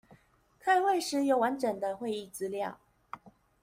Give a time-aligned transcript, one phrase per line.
[0.63, 2.79] 開會時有完整的會議資料